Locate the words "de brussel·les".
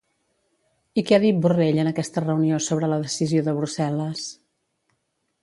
3.51-4.27